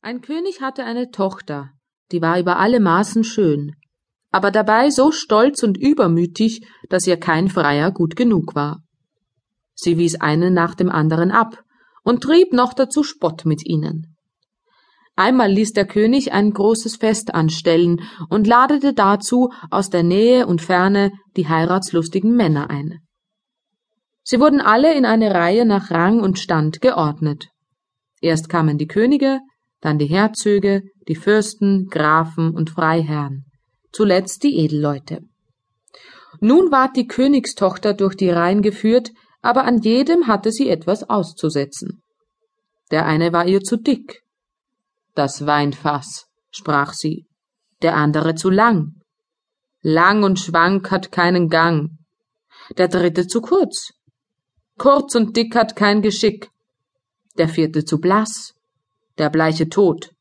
Ein 0.00 0.20
König 0.20 0.60
hatte 0.60 0.84
eine 0.84 1.10
Tochter, 1.10 1.70
die 2.12 2.22
war 2.22 2.38
über 2.38 2.58
alle 2.58 2.78
Maßen 2.78 3.24
schön, 3.24 3.72
aber 4.30 4.50
dabei 4.50 4.90
so 4.90 5.10
stolz 5.10 5.62
und 5.64 5.76
übermütig, 5.76 6.64
dass 6.88 7.06
ihr 7.06 7.16
kein 7.16 7.48
Freier 7.48 7.90
gut 7.90 8.14
genug 8.14 8.54
war. 8.54 8.82
Sie 9.74 9.98
wies 9.98 10.20
einen 10.20 10.54
nach 10.54 10.74
dem 10.74 10.88
anderen 10.88 11.32
ab 11.32 11.62
und 12.04 12.22
trieb 12.22 12.52
noch 12.52 12.74
dazu 12.74 13.02
Spott 13.02 13.44
mit 13.44 13.66
ihnen. 13.66 14.16
Einmal 15.16 15.50
ließ 15.50 15.72
der 15.72 15.86
König 15.86 16.32
ein 16.32 16.52
großes 16.52 16.96
Fest 16.96 17.34
anstellen 17.34 18.00
und 18.28 18.46
ladete 18.46 18.94
dazu 18.94 19.52
aus 19.68 19.90
der 19.90 20.04
Nähe 20.04 20.46
und 20.46 20.62
Ferne 20.62 21.10
die 21.36 21.48
heiratslustigen 21.48 22.36
Männer 22.36 22.70
ein. 22.70 23.00
Sie 24.22 24.38
wurden 24.38 24.60
alle 24.60 24.94
in 24.94 25.04
eine 25.04 25.34
Reihe 25.34 25.64
nach 25.64 25.90
Rang 25.90 26.20
und 26.20 26.38
Stand 26.38 26.80
geordnet. 26.80 27.48
Erst 28.20 28.48
kamen 28.48 28.78
die 28.78 28.86
Könige, 28.86 29.40
dann 29.80 29.98
die 29.98 30.06
Herzöge, 30.06 30.82
die 31.06 31.14
Fürsten, 31.14 31.88
Grafen 31.88 32.54
und 32.54 32.70
Freiherren, 32.70 33.44
zuletzt 33.92 34.42
die 34.42 34.56
Edelleute. 34.58 35.20
Nun 36.40 36.70
ward 36.70 36.96
die 36.96 37.06
Königstochter 37.06 37.94
durch 37.94 38.14
die 38.14 38.30
Reihen 38.30 38.62
geführt, 38.62 39.10
aber 39.40 39.64
an 39.64 39.78
jedem 39.78 40.26
hatte 40.26 40.52
sie 40.52 40.68
etwas 40.68 41.08
auszusetzen. 41.08 42.02
Der 42.90 43.06
eine 43.06 43.32
war 43.32 43.46
ihr 43.46 43.60
zu 43.60 43.76
dick. 43.76 44.22
Das 45.14 45.46
Weinfass, 45.46 46.26
sprach 46.50 46.92
sie, 46.92 47.26
der 47.82 47.96
andere 47.96 48.34
zu 48.34 48.50
lang. 48.50 48.94
Lang 49.80 50.22
und 50.22 50.40
schwank 50.40 50.90
hat 50.90 51.12
keinen 51.12 51.48
Gang. 51.48 51.90
Der 52.76 52.88
dritte 52.88 53.26
zu 53.26 53.40
kurz. 53.40 53.92
Kurz 54.76 55.14
und 55.14 55.36
dick 55.36 55.54
hat 55.54 55.76
kein 55.76 56.02
Geschick. 56.02 56.50
Der 57.36 57.48
vierte 57.48 57.84
zu 57.84 57.98
blass 57.98 58.57
der 59.18 59.30
bleiche 59.30 59.68
Tod, 59.68 60.12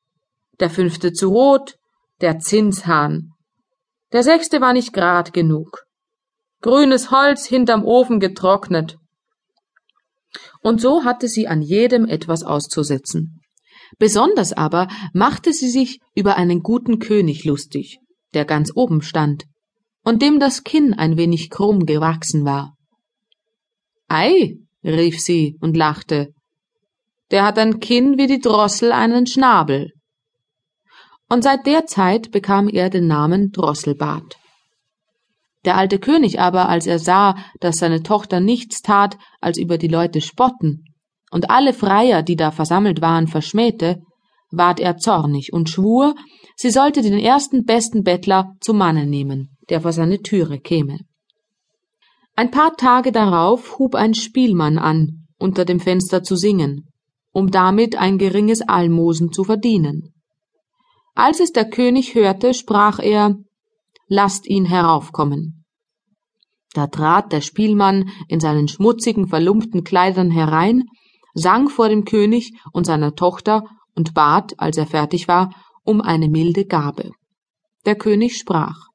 der 0.59 0.69
fünfte 0.69 1.13
zu 1.13 1.29
rot, 1.29 1.75
der 2.21 2.39
Zinshahn. 2.39 3.31
Der 4.12 4.23
sechste 4.23 4.62
war 4.62 4.73
nicht 4.73 4.93
grad 4.93 5.34
genug. 5.34 5.84
Grünes 6.62 7.12
Holz 7.12 7.45
hinterm 7.45 7.85
Ofen 7.85 8.20
getrocknet. 8.20 8.98
Und 10.62 10.81
so 10.81 11.04
hatte 11.04 11.27
sie 11.27 11.48
an 11.48 11.62
jedem 11.62 12.05
etwas 12.05 12.43
auszusetzen. 12.43 13.39
Besonders 13.99 14.54
aber 14.54 14.87
machte 15.13 15.54
sie 15.54 15.70
sich 15.70 15.99
über 16.15 16.35
einen 16.35 16.61
guten 16.61 16.99
König 16.99 17.45
lustig, 17.45 17.99
der 18.34 18.45
ganz 18.45 18.71
oben 18.76 19.01
stand 19.01 19.45
und 20.04 20.21
dem 20.21 20.39
das 20.39 20.63
Kinn 20.63 20.93
ein 20.93 21.17
wenig 21.17 21.49
krumm 21.49 21.85
gewachsen 21.85 22.45
war. 22.45 22.76
Ei, 24.07 24.55
rief 24.84 25.20
sie 25.20 25.57
und 25.59 25.76
lachte, 25.76 26.34
der 27.31 27.43
hat 27.43 27.57
ein 27.57 27.79
Kinn 27.79 28.17
wie 28.17 28.27
die 28.27 28.39
Drossel 28.39 28.91
einen 28.91 29.27
Schnabel. 29.27 29.91
Und 31.29 31.43
seit 31.43 31.65
der 31.65 31.85
Zeit 31.85 32.31
bekam 32.31 32.70
er 32.70 32.89
den 32.89 33.07
Namen 33.07 33.51
Drosselbart. 33.51 34.37
Der 35.65 35.75
alte 35.75 35.99
König 35.99 36.39
aber, 36.39 36.70
als 36.70 36.87
er 36.87 36.99
sah, 36.99 37.35
dass 37.59 37.77
seine 37.77 38.01
Tochter 38.01 38.39
nichts 38.39 38.81
tat, 38.81 39.17
als 39.41 39.57
über 39.57 39.77
die 39.77 39.89
Leute 39.89 40.21
spotten, 40.21 40.85
und 41.29 41.49
alle 41.49 41.73
Freier, 41.73 42.23
die 42.23 42.37
da 42.37 42.51
versammelt 42.51 43.01
waren, 43.01 43.27
verschmähte, 43.27 44.01
ward 44.49 44.79
er 44.79 44.98
zornig 44.98 45.51
und 45.51 45.70
schwur, 45.70 46.15
sie 46.55 46.70
sollte 46.70 47.01
den 47.01 47.20
ersten 47.20 47.65
besten 47.65 48.03
Bettler 48.03 48.53
zum 48.61 48.77
Manne 48.77 49.05
nehmen, 49.05 49.57
der 49.70 49.81
vor 49.81 49.91
seine 49.91 50.21
Türe 50.21 50.59
käme. 50.59 50.99
Ein 52.35 52.51
paar 52.51 52.77
Tage 52.77 53.11
darauf 53.11 53.77
hub 53.77 53.95
ein 53.95 54.13
Spielmann 54.13 54.77
an, 54.77 55.27
unter 55.37 55.65
dem 55.65 55.79
Fenster 55.79 56.23
zu 56.23 56.37
singen, 56.37 56.87
um 57.38 57.52
damit 57.52 57.96
ein 57.96 58.18
geringes 58.18 58.63
Almosen 58.63 59.32
zu 59.32 59.43
verdienen. 59.43 60.12
Als 61.13 61.40
es 61.40 61.52
der 61.52 61.70
König 61.70 62.16
hörte, 62.16 62.55
sprach 62.55 62.98
er 62.98 63.35
Lasst 64.07 64.47
ihn 64.47 64.66
heraufkommen. 64.66 65.63
Da 66.74 66.88
trat 66.88 67.31
der 67.31 67.41
Spielmann 67.41 68.09
in 68.28 68.39
seinen 68.39 68.67
schmutzigen, 68.67 69.28
verlumpten 69.28 69.84
Kleidern 69.84 70.31
herein, 70.31 70.85
sang 71.35 71.69
vor 71.69 71.89
dem 71.89 72.06
König 72.06 72.53
und 72.73 72.88
seiner 72.88 73.13
Tochter 73.13 73.66
und 73.94 74.16
bat, 74.16 74.56
als 74.57 74.78
er 74.78 74.88
fertig 74.88 75.28
war, 75.28 75.53
um 75.84 76.01
eine 76.01 76.29
milde 76.29 76.66
Gabe. 76.66 77.11
Der 77.85 77.95
König 77.95 78.35
sprach 78.40 78.88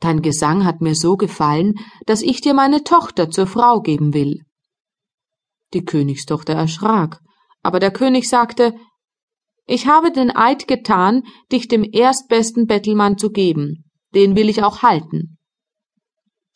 Dein 0.00 0.22
Gesang 0.22 0.64
hat 0.64 0.80
mir 0.80 0.96
so 0.96 1.16
gefallen, 1.16 1.74
dass 2.06 2.22
ich 2.22 2.40
dir 2.40 2.52
meine 2.52 2.82
Tochter 2.82 3.30
zur 3.30 3.46
Frau 3.46 3.80
geben 3.80 4.12
will. 4.12 4.40
Die 5.72 5.84
Königstochter 5.84 6.54
erschrak 6.54 7.20
aber 7.62 7.80
der 7.80 7.90
König 7.90 8.28
sagte 8.28 8.74
Ich 9.66 9.86
habe 9.86 10.10
den 10.10 10.34
Eid 10.34 10.66
getan, 10.68 11.22
dich 11.52 11.68
dem 11.68 11.84
erstbesten 11.84 12.66
Bettelmann 12.66 13.18
zu 13.18 13.30
geben, 13.30 13.84
den 14.14 14.36
will 14.36 14.48
ich 14.48 14.62
auch 14.62 14.82
halten. 14.82 15.38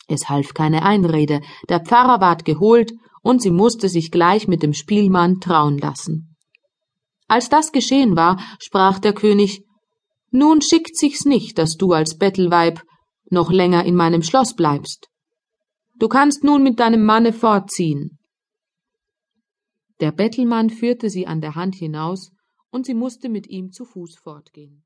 Es 0.07 0.29
half 0.29 0.55
keine 0.55 0.83
Einrede, 0.83 1.41
der 1.69 1.81
Pfarrer 1.81 2.21
ward 2.21 2.45
geholt, 2.45 2.93
und 3.23 3.41
sie 3.41 3.51
musste 3.51 3.89
sich 3.89 4.11
gleich 4.11 4.49
mit 4.49 4.63
dem 4.63 4.75
Spielmann 4.75 5.41
trauen 5.41 5.79
lassen. 5.79 6.37
Als 7.27 7.49
das 7.49 7.73
geschehen 7.73 8.17
war, 8.17 8.39
sprach 8.61 8.99
der 8.99 9.15
König 9.15 9.63
Nun 10.31 10.61
schickt 10.61 10.97
sich's 10.97 11.25
nicht, 11.25 11.57
dass 11.57 11.77
du 11.77 11.93
als 11.93 12.19
Bettelweib 12.19 12.83
noch 13.31 13.51
länger 13.51 13.85
in 13.85 13.95
meinem 13.95 14.23
Schloss 14.23 14.55
bleibst. 14.55 15.09
Du 15.99 16.09
kannst 16.09 16.45
nun 16.45 16.63
mit 16.63 16.81
deinem 16.81 17.05
Manne 17.05 17.33
fortziehen. 17.33 18.19
Der 20.05 20.13
Bettelmann 20.13 20.69
führte 20.69 21.09
sie 21.09 21.27
an 21.27 21.41
der 21.41 21.55
Hand 21.55 21.77
hinaus, 21.77 22.31
und 22.71 22.85
sie 22.85 22.93
musste 22.93 23.31
mit 23.31 23.47
ihm 23.47 23.73
zu 23.73 23.87
Fuß 23.87 24.17
fortgehen. 24.17 24.84